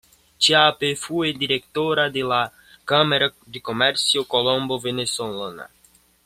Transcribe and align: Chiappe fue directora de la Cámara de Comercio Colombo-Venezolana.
Chiappe 0.39 0.95
fue 0.95 1.31
directora 1.31 2.09
de 2.09 2.23
la 2.23 2.51
Cámara 2.85 3.31
de 3.45 3.61
Comercio 3.61 4.27
Colombo-Venezolana. 4.27 5.69